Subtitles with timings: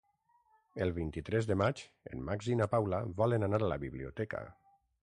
[0.85, 1.83] El vint-i-tres de maig
[2.15, 4.45] en Max i na Paula volen anar a la biblioteca.